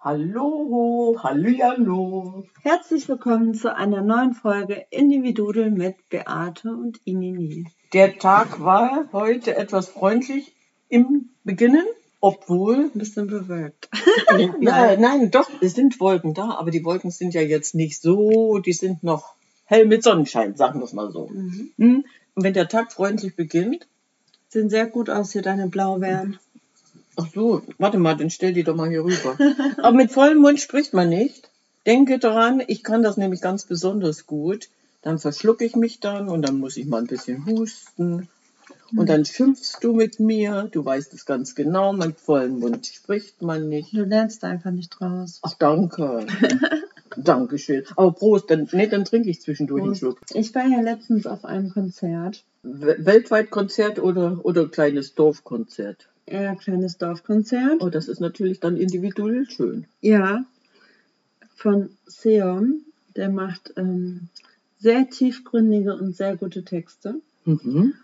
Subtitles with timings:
[0.00, 2.44] Hallo, hallo.
[2.62, 7.66] Herzlich willkommen zu einer neuen Folge Individudel mit Beate und Inini.
[7.92, 10.54] Der Tag war heute etwas freundlich
[10.88, 11.84] im Beginnen,
[12.20, 13.88] obwohl ein bisschen bewölkt.
[14.60, 18.60] ja, nein, doch, es sind Wolken da, aber die Wolken sind ja jetzt nicht so,
[18.60, 21.26] die sind noch hell mit Sonnenschein, sagen wir es mal so.
[21.26, 21.72] Mhm.
[21.76, 22.04] Hm?
[22.36, 23.88] Und wenn der Tag freundlich beginnt,
[24.46, 26.38] sehen sehr gut aus hier deine Blaubeeren.
[27.20, 29.36] Ach so, warte mal, dann stell die doch mal hier rüber.
[29.82, 31.50] Aber mit vollem Mund spricht man nicht.
[31.84, 34.68] Denke daran, ich kann das nämlich ganz besonders gut.
[35.02, 38.28] Dann verschlucke ich mich dann und dann muss ich mal ein bisschen husten.
[38.96, 40.68] Und dann schimpfst du mit mir.
[40.70, 41.92] Du weißt es ganz genau.
[41.92, 43.92] Mit vollem Mund spricht man nicht.
[43.92, 45.40] Du lernst einfach nicht draus.
[45.42, 46.24] Ach, danke.
[47.16, 47.82] Dankeschön.
[47.96, 49.88] Aber Prost, dann, nee, dann trinke ich zwischendurch Prost.
[49.88, 50.20] einen Schluck.
[50.34, 52.44] Ich war ja letztens auf einem Konzert.
[52.62, 56.08] Weltweit Konzert oder, oder kleines Dorfkonzert?
[56.30, 57.80] Eher kleines Dorfkonzert.
[57.80, 59.86] Oh, das ist natürlich dann individuell schön.
[60.00, 60.44] Ja,
[61.54, 62.82] von Seon.
[63.16, 64.28] Der macht ähm,
[64.78, 67.20] sehr tiefgründige und sehr gute Texte.
[67.44, 67.94] Mhm.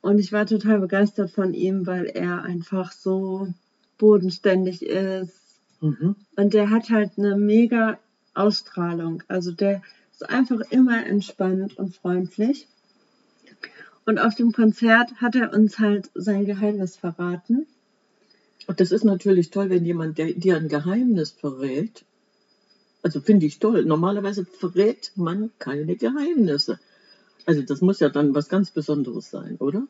[0.00, 3.52] Und ich war total begeistert von ihm, weil er einfach so
[3.98, 5.34] bodenständig ist.
[5.80, 6.16] Mhm.
[6.36, 7.98] Und der hat halt eine mega
[8.34, 9.22] Ausstrahlung.
[9.28, 9.82] Also der
[10.12, 12.68] ist einfach immer entspannt und freundlich.
[14.06, 17.66] Und auf dem Konzert hat er uns halt sein Geheimnis verraten.
[18.68, 22.04] Und das ist natürlich toll, wenn jemand dir ein Geheimnis verrät.
[23.02, 23.84] Also finde ich toll.
[23.84, 26.78] Normalerweise verrät man keine Geheimnisse.
[27.46, 29.86] Also das muss ja dann was ganz Besonderes sein, oder?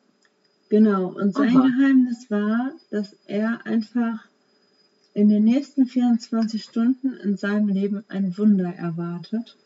[0.68, 1.08] Genau.
[1.08, 1.66] Und sein Aha.
[1.68, 4.26] Geheimnis war, dass er einfach
[5.14, 9.56] in den nächsten 24 Stunden in seinem Leben ein Wunder erwartet.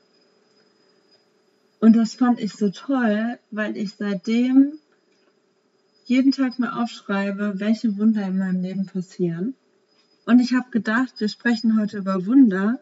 [1.80, 4.78] Und das fand ich so toll, weil ich seitdem
[6.04, 9.54] jeden Tag mir aufschreibe, welche Wunder in meinem Leben passieren.
[10.26, 12.80] Und ich habe gedacht, wir sprechen heute über Wunder.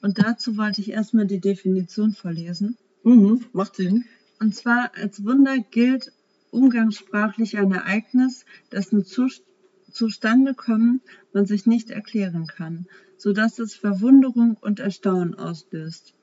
[0.00, 2.76] Und dazu wollte ich erstmal die Definition vorlesen.
[3.04, 4.04] Mhm, macht Sinn.
[4.40, 6.12] Und zwar als Wunder gilt
[6.50, 11.00] umgangssprachlich ein Ereignis, dessen Zustandekommen
[11.32, 12.86] man sich nicht erklären kann,
[13.16, 16.14] sodass es Verwunderung und Erstaunen auslöst.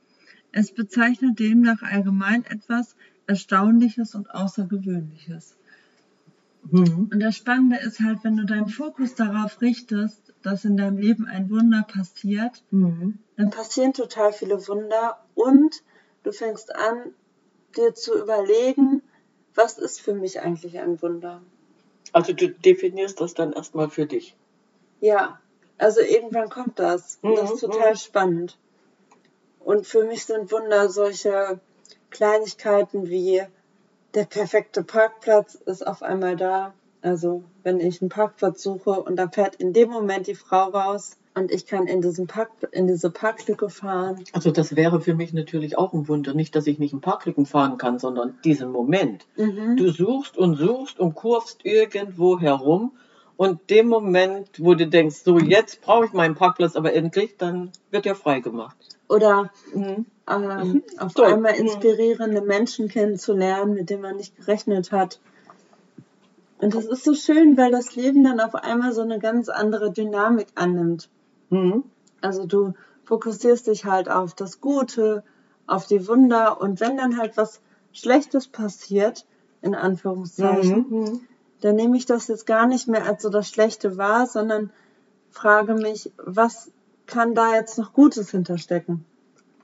[0.52, 2.96] Es bezeichnet demnach allgemein etwas
[3.28, 5.56] Erstaunliches und Außergewöhnliches.
[6.72, 7.10] Mhm.
[7.12, 11.26] Und das Spannende ist halt, wenn du deinen Fokus darauf richtest, dass in deinem Leben
[11.26, 13.20] ein Wunder passiert, mhm.
[13.38, 15.84] dann passieren total viele Wunder und
[16.24, 17.14] du fängst an,
[17.76, 19.02] dir zu überlegen,
[19.56, 21.42] was ist für mich eigentlich ein Wunder?
[22.14, 24.36] Also du definierst das dann erstmal für dich.
[25.02, 25.40] Ja,
[25.78, 27.20] also irgendwann kommt das.
[27.22, 27.72] Und das ist mhm.
[27.72, 28.58] total spannend.
[29.70, 31.60] Und für mich sind Wunder solche
[32.10, 33.44] Kleinigkeiten wie
[34.16, 36.74] der perfekte Parkplatz ist auf einmal da.
[37.04, 41.18] Also wenn ich einen Parkplatz suche und da fährt in dem Moment die Frau raus
[41.36, 44.24] und ich kann in, diesen Park, in diese Parklücke fahren.
[44.34, 46.34] Also das wäre für mich natürlich auch ein Wunder.
[46.34, 49.28] Nicht, dass ich nicht in Parklücken fahren kann, sondern diesen Moment.
[49.38, 49.78] Mhm.
[49.78, 52.94] Du suchst und suchst und kurvst irgendwo herum
[53.38, 57.72] und dem Moment, wo du denkst, so jetzt brauche ich meinen Parkplatz aber endlich, dann
[57.92, 60.06] wird er freigemacht oder mhm.
[60.30, 61.26] ähm, auf Toll.
[61.26, 61.66] einmal mhm.
[61.66, 65.20] inspirierende Menschen kennenzulernen, mit denen man nicht gerechnet hat.
[66.60, 69.92] Und das ist so schön, weil das Leben dann auf einmal so eine ganz andere
[69.92, 71.10] Dynamik annimmt.
[71.50, 71.84] Mhm.
[72.22, 72.74] Also du
[73.06, 75.24] fokussierst dich halt auf das Gute,
[75.68, 79.26] auf die Wunder und wenn dann halt was Schlechtes passiert,
[79.62, 81.00] in Anführungszeichen, mhm.
[81.00, 81.22] mhm.
[81.62, 84.72] dann nehme ich das jetzt gar nicht mehr als so das Schlechte wahr, sondern
[85.32, 86.72] frage mich, was
[87.10, 89.04] kann da jetzt noch Gutes hinterstecken?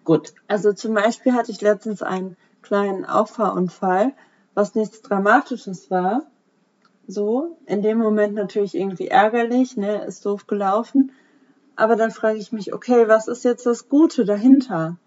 [0.04, 0.34] Gut.
[0.48, 4.14] Also zum Beispiel hatte ich letztens einen kleinen Auffahrunfall,
[4.54, 6.24] was nichts Dramatisches war.
[7.08, 11.12] So, in dem Moment natürlich irgendwie ärgerlich, ne, ist doof gelaufen.
[11.76, 14.98] Aber dann frage ich mich, okay, was ist jetzt das Gute dahinter?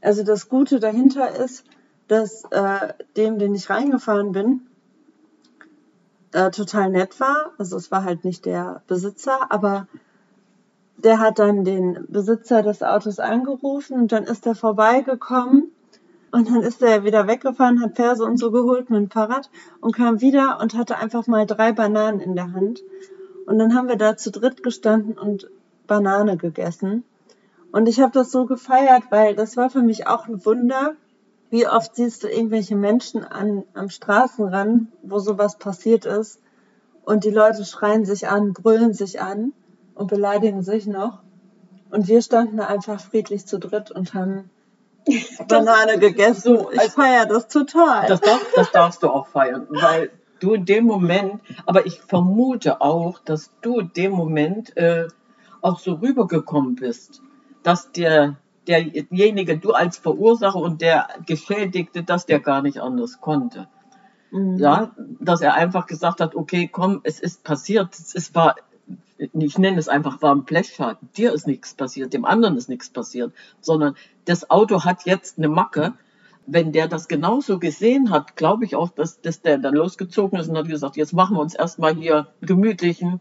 [0.00, 1.64] Also das Gute dahinter ist,
[2.08, 4.62] dass äh, dem, den ich reingefahren bin,
[6.32, 7.52] äh, total nett war.
[7.58, 9.86] Also es war halt nicht der Besitzer, aber
[11.04, 15.70] der hat dann den Besitzer des Autos angerufen und dann ist er vorbeigekommen
[16.30, 19.50] und dann ist er wieder weggefahren, hat Perse und so geholt mit dem Fahrrad
[19.80, 22.82] und kam wieder und hatte einfach mal drei Bananen in der Hand.
[23.46, 25.50] Und dann haben wir da zu dritt gestanden und
[25.86, 27.04] Banane gegessen.
[27.72, 30.94] Und ich habe das so gefeiert, weil das war für mich auch ein Wunder.
[31.50, 36.40] Wie oft siehst du irgendwelche Menschen an, am Straßenrand, wo sowas passiert ist
[37.04, 39.52] und die Leute schreien sich an, brüllen sich an
[40.00, 41.18] und beleidigen sich noch.
[41.90, 44.48] Und wir standen da einfach friedlich zu dritt und haben
[45.48, 46.56] Banane gegessen.
[46.56, 48.06] So, ich als- feiere das total.
[48.06, 50.10] Das, darf, das darfst du auch feiern, weil
[50.40, 55.08] du in dem Moment, aber ich vermute auch, dass du in dem Moment äh,
[55.60, 57.20] auch so rübergekommen bist,
[57.62, 58.36] dass der,
[58.66, 63.68] derjenige, du als Verursacher und der Geschädigte, dass der gar nicht anders konnte.
[64.30, 64.56] Mhm.
[64.56, 68.54] Ja, dass er einfach gesagt hat, okay, komm, es ist passiert, es ist, war,
[69.18, 71.08] ich nenne es einfach, war ein Blechschaden.
[71.16, 73.94] Dir ist nichts passiert, dem anderen ist nichts passiert, sondern
[74.24, 75.92] das Auto hat jetzt eine Macke.
[76.46, 80.48] Wenn der das genauso gesehen hat, glaube ich auch, dass, dass der dann losgezogen ist
[80.48, 83.20] und hat gesagt, jetzt machen wir uns erstmal hier einen gemütlichen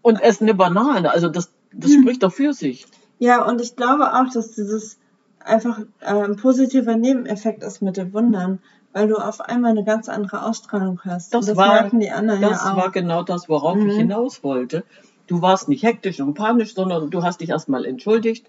[0.00, 1.10] und essen eine Banane.
[1.10, 2.86] Also das, das spricht doch für sich.
[3.18, 4.98] Ja, und ich glaube auch, dass dieses
[5.40, 8.60] einfach äh, ein positiver Nebeneffekt ist mit den Wundern,
[8.94, 11.34] weil du auf einmal eine ganz andere Ausstrahlung hast.
[11.34, 12.76] Das das war- merken die anderen Das ja auch.
[12.78, 13.90] war genau das, worauf Mhm.
[13.90, 14.84] ich hinaus wollte.
[15.26, 18.46] Du warst nicht hektisch und panisch, sondern du hast dich erstmal entschuldigt.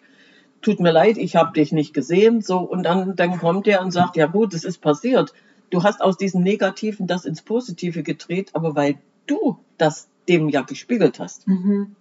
[0.62, 2.42] Tut mir leid, ich habe dich nicht gesehen.
[2.42, 5.34] So und dann, dann kommt er und sagt, ja gut, es ist passiert.
[5.72, 10.62] Du hast aus diesem Negativen das ins Positive gedreht, aber weil du das dem ja
[10.62, 11.48] gespiegelt hast.
[11.48, 11.96] Mhm.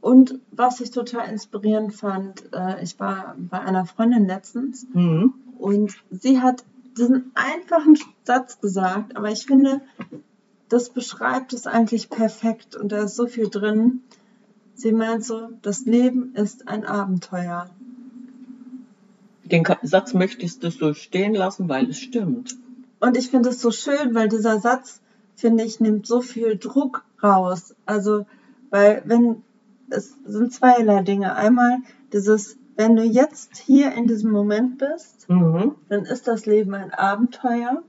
[0.00, 5.34] Und was ich total inspirierend fand, äh, ich war bei einer Freundin letztens Mhm.
[5.58, 6.62] und sie hat
[6.98, 9.80] diesen einfachen Satz gesagt, aber ich finde,
[10.68, 14.02] das beschreibt es eigentlich perfekt und da ist so viel drin.
[14.74, 17.70] Sie meint so, das Leben ist ein Abenteuer.
[19.44, 22.56] Den Satz möchtest du so stehen lassen, weil es stimmt.
[23.00, 25.00] Und ich finde es so schön, weil dieser Satz,
[25.36, 27.74] finde ich, nimmt so viel Druck raus.
[27.86, 28.26] Also,
[28.70, 29.42] weil wenn,
[29.88, 31.34] es sind zweierlei Dinge.
[31.34, 31.78] Einmal
[32.12, 35.74] dieses, wenn du jetzt hier in diesem Moment bist, Mhm.
[35.88, 37.82] dann ist das Leben ein Abenteuer.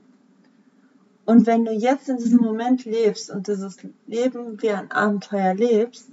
[1.24, 3.76] Und wenn du jetzt in diesem Moment lebst und dieses
[4.08, 6.10] Leben wie ein Abenteuer lebst,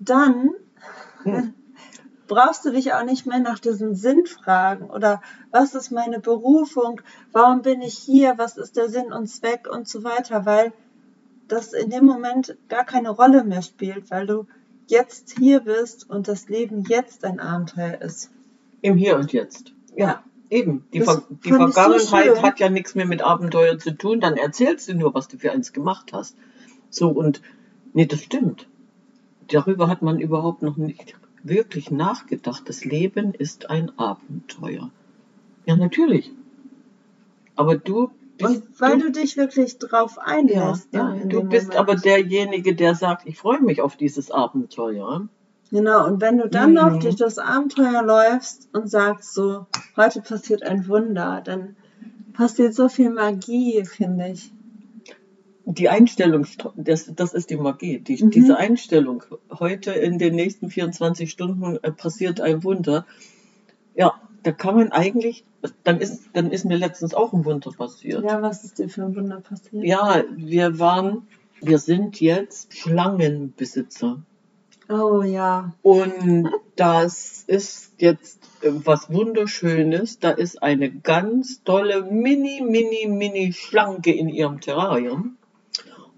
[0.00, 0.50] dann
[1.22, 1.54] Hm.
[2.26, 5.22] brauchst du dich auch nicht mehr nach diesen Sinn fragen oder
[5.52, 7.00] was ist meine Berufung,
[7.30, 10.72] warum bin ich hier, was ist der Sinn und Zweck und so weiter, weil
[11.46, 14.46] das in dem Moment gar keine Rolle mehr spielt, weil du
[14.88, 18.30] jetzt hier bist und das Leben jetzt ein Abenteuer ist.
[18.80, 19.72] Im Hier und Jetzt.
[19.96, 20.22] Ja.
[20.50, 20.84] Eben.
[20.92, 22.42] Die, Ver die so Vergangenheit schön.
[22.42, 24.20] hat ja nichts mehr mit Abenteuer zu tun.
[24.20, 26.36] Dann erzählst du nur, was du für eins gemacht hast.
[26.90, 27.40] So und
[27.94, 28.66] nee, das stimmt.
[29.48, 32.68] Darüber hat man überhaupt noch nicht wirklich nachgedacht.
[32.68, 34.90] Das Leben ist ein Abenteuer.
[35.64, 36.32] Ja, natürlich.
[37.56, 38.10] Aber du
[38.42, 40.88] bist, Und weil du, du dich wirklich drauf ja, einlässt.
[40.92, 41.80] ja, dann in du bist Moment.
[41.80, 45.28] aber derjenige, der sagt, ich freue mich auf dieses Abenteuer.
[45.70, 46.74] Genau, und wenn du dann Mhm.
[46.74, 49.66] noch durch das Abenteuer läufst und sagst so,
[49.96, 51.76] heute passiert ein Wunder, dann
[52.34, 54.52] passiert so viel Magie, finde ich.
[55.64, 56.44] Die Einstellung,
[56.76, 58.00] das, das ist die Magie.
[58.00, 58.30] Die, Mhm.
[58.32, 59.22] Diese Einstellung.
[59.58, 63.06] Heute in den nächsten 24 Stunden äh, passiert ein Wunder.
[63.94, 65.44] Ja, da kann man eigentlich,
[65.84, 68.24] dann ist, dann ist mir letztens auch ein Wunder passiert.
[68.24, 69.84] Ja, was ist dir für ein Wunder passiert?
[69.84, 71.26] Ja, wir waren,
[71.60, 74.22] wir sind jetzt Schlangenbesitzer.
[74.88, 75.72] Oh ja.
[75.82, 80.18] Und das ist jetzt was Wunderschönes.
[80.18, 85.36] Da ist eine ganz tolle Mini, Mini, Mini Schlange in ihrem Terrarium.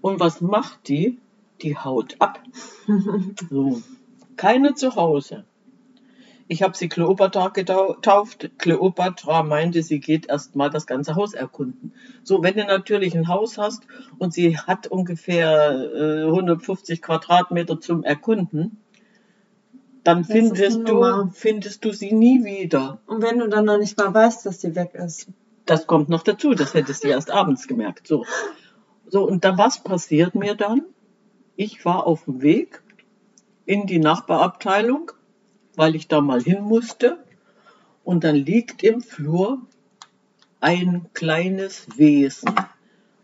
[0.01, 1.19] Und was macht die?
[1.61, 2.39] Die haut ab.
[3.49, 3.81] So.
[4.35, 5.45] Keine zu Hause.
[6.47, 8.51] Ich habe sie Kleopatra getauft.
[8.59, 11.93] Kleopatra meinte, sie geht erstmal das ganze Haus erkunden.
[12.23, 13.87] So, wenn du natürlich ein Haus hast
[14.19, 18.77] und sie hat ungefähr äh, 150 Quadratmeter zum Erkunden,
[20.03, 22.99] dann Das findest du, findest du sie nie wieder.
[23.07, 25.27] Und wenn du dann noch nicht mal weißt, dass sie weg ist.
[25.65, 28.05] Das kommt noch dazu, das hättest du erst abends gemerkt.
[28.05, 28.23] So.
[29.07, 30.83] So, und dann was passiert mir dann?
[31.55, 32.83] Ich war auf dem Weg
[33.65, 35.11] in die Nachbarabteilung,
[35.77, 37.17] weil ich da mal hin musste.
[38.03, 39.59] Und dann liegt im Flur
[40.61, 42.53] ein kleines Wesen.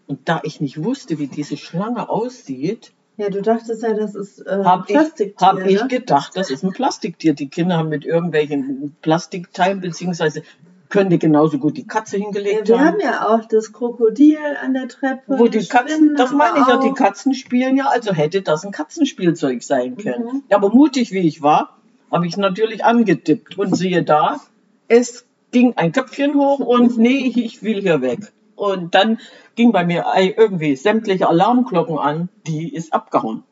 [0.07, 4.39] Und da ich nicht wusste, wie diese Schlange aussieht, Ja, du dachtest ja, das ist
[4.39, 5.87] äh, habe ich, Plastiktier, hab ich ne?
[5.87, 7.33] gedacht, das ist ein Plastiktier.
[7.33, 10.43] Die Kinder haben mit irgendwelchen Plastikteilen beziehungsweise
[10.89, 12.87] könnte genauso gut die Katze hingelegt Wir haben.
[12.87, 15.39] haben ja auch das Krokodil an der Treppe.
[15.39, 16.91] Wo die Katzen, das meine ich ja, die.
[16.91, 20.25] Katzen spielen ja, also hätte das ein Katzenspielzeug sein können.
[20.25, 20.43] Mhm.
[20.49, 21.77] Ja, aber mutig wie ich war,
[22.11, 24.41] habe ich natürlich angetippt und siehe da,
[24.87, 28.31] es ging ein Köpfchen hoch und nee, ich, will hier weg.
[28.55, 29.19] Und dann
[29.55, 33.43] ging bei mir irgendwie sämtliche Alarmglocken an, die ist abgehauen.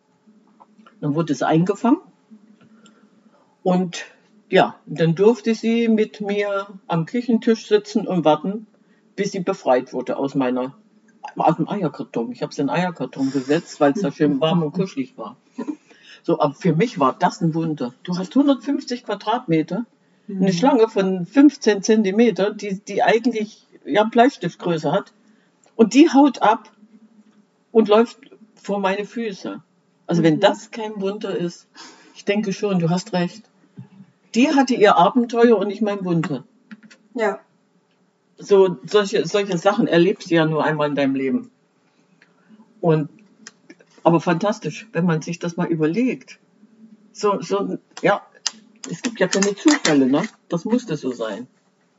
[1.02, 2.00] Dann wurde es eingefangen
[3.64, 4.06] und
[4.50, 8.68] ja, dann durfte sie mit mir am Küchentisch sitzen und warten,
[9.16, 10.76] bis sie befreit wurde aus meiner
[11.36, 12.32] aus dem Eierkarton.
[12.32, 15.38] Ich habe sie in den Eierkarton gesetzt, weil es da schön warm und kuschelig war.
[16.24, 17.94] So, aber für mich war das ein Wunder.
[18.04, 19.86] Du hast 150 Quadratmeter,
[20.30, 25.14] eine Schlange von 15 Zentimeter, die, die eigentlich ja Bleistiftgröße hat,
[25.76, 26.72] und die haut ab
[27.72, 28.20] und läuft
[28.56, 29.62] vor meine Füße.
[30.08, 31.68] Also wenn das kein Wunder ist,
[32.16, 33.44] ich denke schon, du hast recht.
[34.36, 36.44] Die hatte ihr Abenteuer und nicht mein Wunder.
[37.14, 37.40] Ja.
[38.38, 41.52] So, solche, solche Sachen erlebst du ja nur einmal in deinem Leben.
[42.82, 43.10] Und,
[44.04, 46.40] aber fantastisch, wenn man sich das mal überlegt.
[47.12, 48.22] So, so, ja,
[48.90, 50.24] es gibt ja keine Zufälle, ne?
[50.48, 51.48] Das musste so sein.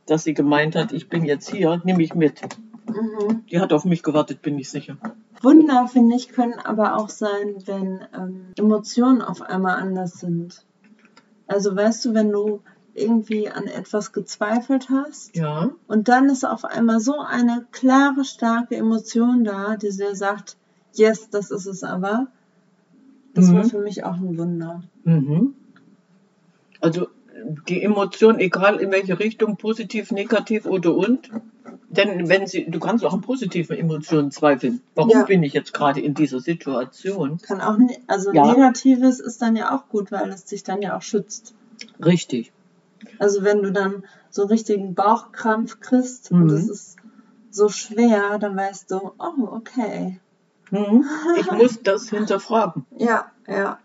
[0.07, 2.40] Dass sie gemeint hat, ich bin jetzt hier, nimm mich mit.
[2.88, 3.45] Mhm.
[3.50, 4.97] Die hat auf mich gewartet, bin ich sicher.
[5.42, 10.64] Wunder, finde ich, können aber auch sein, wenn ähm, Emotionen auf einmal anders sind.
[11.47, 12.62] Also weißt du, wenn du
[12.95, 15.71] irgendwie an etwas gezweifelt hast Ja.
[15.87, 20.57] und dann ist auf einmal so eine klare, starke Emotion da, die dir sagt,
[20.94, 22.28] yes, das ist es aber.
[23.35, 23.56] Das Mhm.
[23.56, 24.82] war für mich auch ein Wunder.
[25.04, 25.54] Mhm.
[26.80, 27.09] Also
[27.68, 31.30] die Emotion, egal in welche Richtung, positiv, negativ oder und.
[31.88, 34.80] Denn wenn sie, du kannst auch an positiven Emotionen zweifeln.
[34.94, 35.25] Warum Ja.
[35.25, 37.38] bin ich jetzt gerade in dieser Situation?
[37.38, 38.47] Kann auch, ne also Ja.
[38.47, 41.54] Negatives ist dann ja auch gut, weil es dich dann ja auch schützt.
[42.04, 42.52] Richtig.
[43.18, 46.42] Also wenn du dann so richtigen Bauchkrampf kriegst Mhm.
[46.42, 46.97] und es ist
[47.50, 50.20] so schwer, dann weißt du, oh, okay.
[50.70, 51.04] Mhm.
[51.38, 52.86] Ich muss das hinterfragen.
[52.98, 53.78] Ja, ja.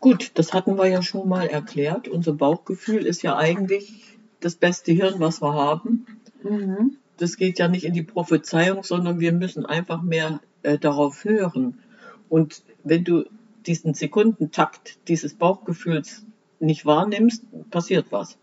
[0.00, 2.08] Gut, das hatten wir ja schon mal erklärt.
[2.08, 6.06] Unser Bauchgefühl ist ja eigentlich das beste Hirn, was wir haben.
[6.42, 6.96] Mhm.
[7.16, 11.78] Das geht ja nicht in die Prophezeiung, sondern wir müssen einfach mehr äh, darauf hören.
[12.28, 13.24] Und wenn du
[13.66, 16.24] diesen Sekundentakt dieses Bauchgefühls
[16.60, 18.38] nicht wahrnimmst, passiert was.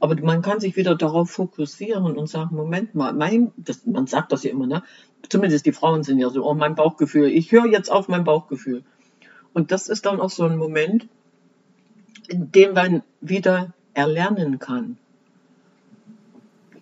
[0.00, 4.32] Aber man kann sich wieder darauf fokussieren und sagen, Moment mal, mein, das, man sagt
[4.32, 4.82] das ja immer, ne?
[5.28, 8.82] Zumindest die Frauen sind ja so, oh, mein Bauchgefühl, ich höre jetzt auf mein Bauchgefühl.
[9.52, 11.08] Und das ist dann auch so ein Moment,
[12.28, 14.98] in dem man wieder erlernen kann.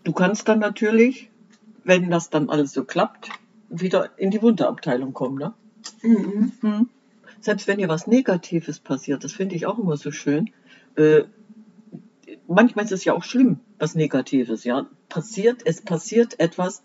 [0.04, 1.30] Du kannst dann natürlich,
[1.84, 3.30] wenn das dann alles so klappt,
[3.68, 5.38] wieder in die Wunderabteilung kommen.
[5.38, 5.54] Ne?
[6.02, 6.52] Mhm.
[6.60, 6.88] Hm.
[7.40, 10.50] Selbst wenn dir was Negatives passiert, das finde ich auch immer so schön.
[10.96, 11.24] Äh,
[12.46, 14.64] manchmal ist es ja auch schlimm, was Negatives.
[14.64, 16.82] Ja, passiert, es passiert etwas,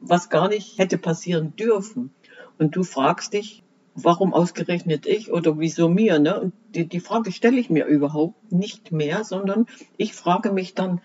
[0.00, 2.10] was gar nicht hätte passieren dürfen.
[2.58, 3.62] Und du fragst dich,
[3.94, 6.18] warum ausgerechnet ich oder wieso mir?
[6.18, 6.40] Ne?
[6.40, 11.00] Und die, die Frage stelle ich mir überhaupt nicht mehr, sondern ich frage mich dann,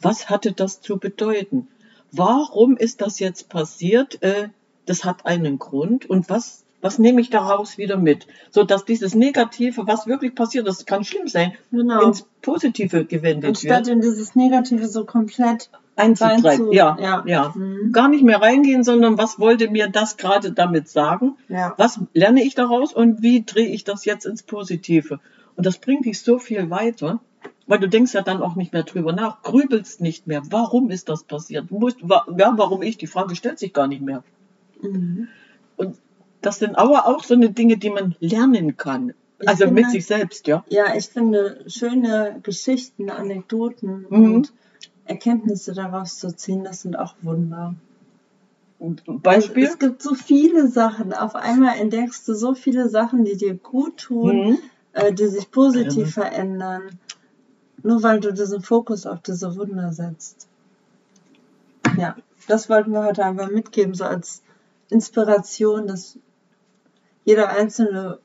[0.00, 1.68] was hatte das zu bedeuten?
[2.12, 4.22] Warum ist das jetzt passiert?
[4.22, 4.48] Äh,
[4.86, 6.08] das hat einen Grund.
[6.08, 8.26] Und was, was nehme ich daraus wieder mit?
[8.50, 12.02] So dass dieses Negative, was wirklich passiert, das kann schlimm sein, Genau.
[12.06, 13.96] ins Positive gewendet Anstatt wird.
[13.96, 16.72] in dieses Negative so komplett Einzutreiben.
[16.72, 17.24] Ja, ja.
[17.26, 17.52] ja.
[17.56, 17.92] Mhm.
[17.92, 21.36] Gar nicht mehr reingehen, sondern was wollte mir das gerade damit sagen?
[21.48, 21.74] Ja.
[21.76, 25.18] Was lerne ich daraus und wie drehe ich das jetzt ins Positive?
[25.56, 27.18] Und das bringt dich so viel weiter,
[27.66, 30.42] weil du denkst ja dann auch nicht mehr drüber nach, grübelst nicht mehr.
[30.50, 31.68] Warum ist das passiert?
[31.70, 32.96] Du musst, ja, warum ich?
[32.96, 34.22] Die Frage stellt sich gar nicht mehr.
[34.80, 35.26] Mhm.
[35.76, 35.96] Und
[36.42, 39.14] das sind aber auch so eine Dinge, die man lernen kann.
[39.40, 40.64] Ich Also mit finde- sich selbst, ja.
[40.68, 44.34] Ja, ich finde schöne Geschichten, Anekdoten Mhm.
[44.34, 44.52] und
[45.04, 47.74] Erkenntnisse daraus zu ziehen, das sind auch Wunder.
[49.06, 49.64] Beispiel?
[49.64, 51.12] Es gibt so viele Sachen.
[51.12, 54.58] Auf einmal entdeckst du so viele Sachen, die dir gut tun, Mhm.
[54.92, 56.10] äh, die sich positiv Mhm.
[56.12, 56.82] verändern.
[57.82, 60.46] Nur weil du diesen Fokus auf diese Wunder setzt.
[61.96, 62.16] Ja,
[62.46, 64.42] das wollten wir heute einfach mitgeben, so als
[64.90, 66.18] Inspiration, dass
[67.28, 68.20] jeder Einzelne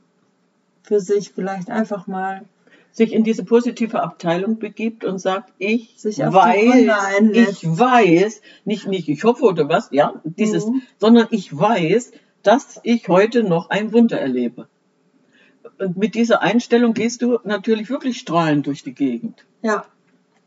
[0.81, 2.45] für sich vielleicht einfach mal
[2.93, 6.75] sich in diese positive Abteilung begibt und sagt, ich weiß,
[7.33, 10.83] ich weiß, nicht, nicht ich hoffe oder was, ja, dieses, Mhm.
[10.99, 14.69] sondern ich weiß, dass ich heute noch ein Wunder erlebe.
[15.79, 19.45] Und mit dieser Einstellung gehst du natürlich wirklich strahlend durch die Gegend.
[19.63, 19.83] Ja,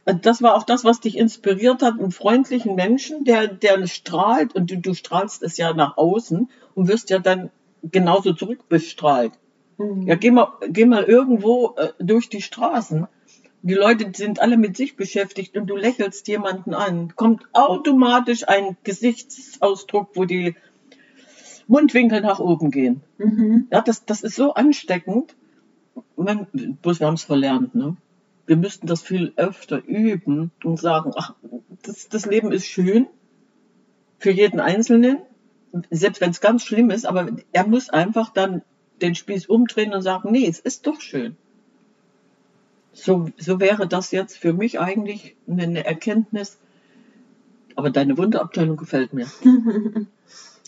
[0.07, 4.55] Und das war auch das, was dich inspiriert hat, einen freundlichen Menschen, der, der strahlt
[4.55, 7.51] und du, du strahlst es ja nach außen und wirst ja dann
[7.93, 9.33] genauso zurückbestrahlt.
[9.79, 10.07] Mhm.
[10.07, 13.07] Ja, geh mal, geh mal irgendwo äh, durch die Straßen.
[13.63, 17.15] Die Leute sind alle mit sich beschäftigt und du lächelst jemanden an.
[17.17, 20.55] Kommt automatisch ein Gesichtsausdruck, wo die
[21.67, 23.03] Mundwinkel nach oben gehen.
[23.19, 23.67] Mhm.
[23.73, 25.35] Ja, das, das ist so ansteckend.
[26.17, 26.47] Man,
[26.83, 27.97] bloß wir haben es verlernt, ne?
[28.47, 31.35] Wir müssten das viel öfter üben und sagen, ach,
[31.83, 33.09] das, das Leben ist schön
[34.19, 35.19] für jeden Einzelnen,
[35.91, 38.63] selbst wenn es ganz schlimm ist, aber er muss einfach dann
[39.01, 41.37] den Spieß umdrehen und sagen, nee, es ist doch schön.
[42.93, 46.59] So, so wäre das jetzt für mich eigentlich eine Erkenntnis.
[47.75, 49.27] Aber deine Wunderabteilung gefällt mir.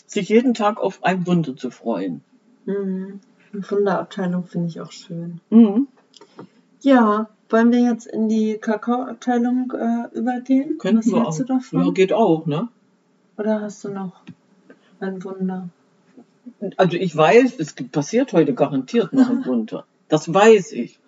[0.05, 2.21] Sich jeden Tag auf ein Wunder zu freuen.
[2.65, 3.19] Mhm.
[3.51, 5.41] Wunderabteilung finde ich auch schön.
[5.49, 5.87] Mhm.
[6.81, 10.77] Ja, wollen wir jetzt in die Kakaoabteilung äh, übergehen?
[10.77, 11.85] Könnten Was wir auch.
[11.85, 12.69] Ja, geht auch, ne?
[13.37, 14.21] Oder hast du noch
[15.01, 15.69] ein Wunder?
[16.77, 19.85] Also ich weiß, es passiert heute garantiert noch ein Wunder.
[20.07, 20.99] Das weiß ich.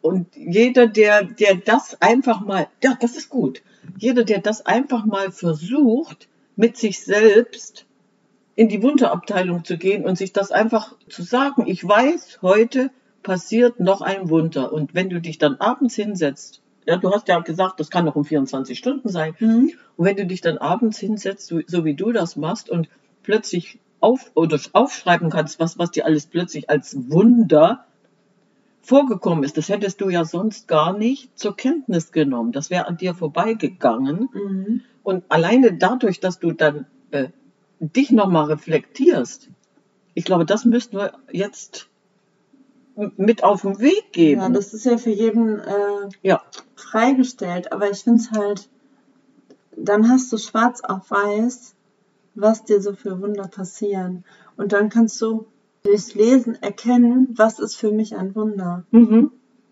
[0.00, 3.62] Und jeder, der, der das einfach mal, ja, das ist gut.
[3.98, 7.84] Jeder, der das einfach mal versucht, mit sich selbst
[8.56, 12.90] in die Wunderabteilung zu gehen und sich das einfach zu sagen, ich weiß, heute
[13.22, 14.72] passiert noch ein Wunder.
[14.72, 18.16] Und wenn du dich dann abends hinsetzt, ja, du hast ja gesagt, das kann noch
[18.16, 19.72] um 24 Stunden sein, Mhm.
[19.96, 22.88] und wenn du dich dann abends hinsetzt, so, so wie du das machst und
[23.22, 27.84] plötzlich auf oder aufschreiben kannst, was, was dir alles plötzlich als Wunder
[28.82, 32.52] vorgekommen ist, das hättest du ja sonst gar nicht zur Kenntnis genommen.
[32.52, 34.28] Das wäre an dir vorbeigegangen.
[34.32, 34.80] Mhm.
[35.02, 37.28] Und alleine dadurch, dass du dann äh,
[37.78, 39.48] dich nochmal reflektierst,
[40.14, 41.88] ich glaube, das müssten wir jetzt
[43.16, 44.40] mit auf den Weg geben.
[44.40, 46.42] Ja, das ist ja für jeden äh, ja.
[46.74, 48.68] freigestellt, aber ich finde es halt,
[49.76, 51.74] dann hast du schwarz auf weiß,
[52.34, 54.24] was dir so für Wunder passieren.
[54.56, 55.46] Und dann kannst du
[55.82, 58.84] durchs Lesen erkennen, was ist für mich ein Wunder.
[58.90, 59.30] Mhm.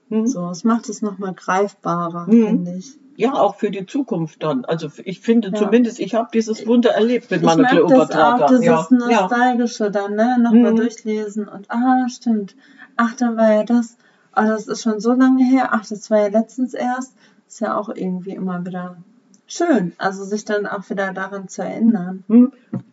[0.09, 0.27] Mhm.
[0.27, 2.47] So, es macht es nochmal greifbarer, Mhm.
[2.47, 2.99] finde ich.
[3.17, 4.65] Ja, auch für die Zukunft dann.
[4.65, 5.55] Also ich finde Ja.
[5.55, 7.79] zumindest, ich habe dieses Wunder erlebt mit Ich meiner mag das
[8.11, 8.35] Kleopatra.
[8.45, 8.87] auch, dieses ja.
[9.09, 9.21] ja.
[9.23, 10.37] Nostalgische dann, ne?
[10.41, 10.77] Nochmal Mhm.
[10.77, 12.55] durchlesen und, ah, stimmt.
[12.97, 13.97] Ach, da war ja das.
[14.33, 15.71] Ah, das ist schon so lange her.
[15.73, 17.15] Ach, das war ja letztens erst.
[17.49, 18.97] Ist ja auch irgendwie immer wieder
[19.49, 19.93] schön.
[19.99, 22.23] Also sich dann auch wieder daran zu erinnern.
[22.29, 22.53] Hm,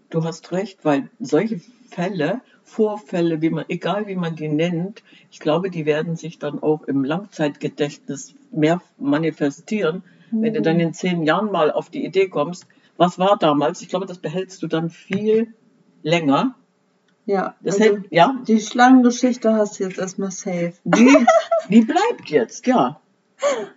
[0.09, 5.39] Du hast recht, weil solche Fälle, Vorfälle, wie man, egal wie man die nennt, ich
[5.39, 10.03] glaube, die werden sich dann auch im Langzeitgedächtnis mehr manifestieren.
[10.31, 12.65] Wenn du dann in zehn Jahren mal auf die Idee kommst,
[12.97, 13.81] was war damals?
[13.81, 15.53] Ich glaube, das behältst du dann viel
[16.01, 16.55] länger.
[17.25, 20.73] Ja, Das also hält, ja, die Schlangengeschichte hast du jetzt erstmal safe.
[20.83, 21.15] die,
[21.69, 23.01] die bleibt jetzt, ja.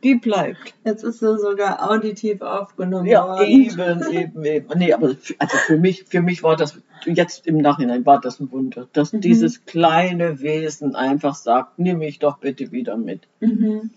[0.02, 0.74] Die bleibt.
[0.84, 3.46] Jetzt ist sie sogar auditiv aufgenommen Ja, worden.
[3.46, 4.78] eben, eben, eben.
[4.78, 8.38] Nee, aber für- also für mich, für mich war das, jetzt im Nachhinein war das
[8.40, 9.20] ein Wunder, dass Mhm.
[9.20, 13.22] dieses kleine Wesen einfach sagt, nimm mich doch bitte wieder mit.
[13.40, 13.90] Mhm.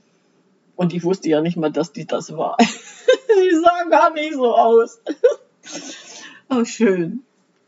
[0.76, 2.58] Und ich wusste ja nicht mal, dass die das war.
[2.60, 5.00] die sah gar nicht so aus.
[6.50, 7.21] oh, schön.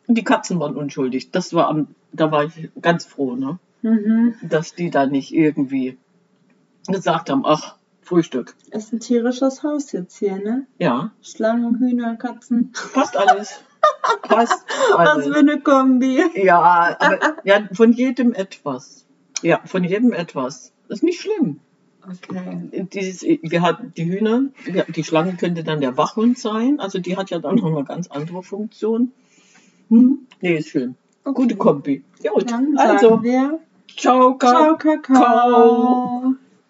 [0.08, 1.32] Und die Katzen waren unschuldig.
[1.32, 3.60] Das war am, da war ich ganz froh, ne?
[3.84, 4.36] Mhm.
[4.42, 5.98] Dass die da nicht irgendwie
[6.88, 8.56] gesagt haben, ach, Frühstück.
[8.72, 10.66] Ist ein tierisches Haus jetzt hier, ne?
[10.78, 12.72] Ja, Schlangen, Hühner, Katzen.
[12.94, 13.62] passt alles.
[14.22, 15.28] Passt Was alles.
[15.28, 16.24] für eine Kombi.
[16.36, 19.06] Ja, aber ja, von jedem etwas.
[19.42, 20.72] Ja, von jedem etwas.
[20.88, 21.60] Das ist nicht schlimm.
[22.06, 22.88] Okay.
[22.94, 24.44] Dieses, wir hatten die Hühner,
[24.90, 26.80] die Schlange könnte dann der Wachhund sein.
[26.80, 29.12] Also die hat ja dann noch eine ganz andere Funktion.
[29.90, 30.28] Hm?
[30.42, 30.96] Nee, ist schön.
[31.24, 32.04] Gute Kombi.
[32.22, 32.52] Ja, gut.
[32.52, 33.60] Dann Also, wir
[33.96, 34.78] ciao, Ciao, Kakao.
[34.78, 36.34] Kakao.